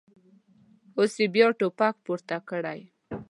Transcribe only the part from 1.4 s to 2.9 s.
ټوپک پورته کړی.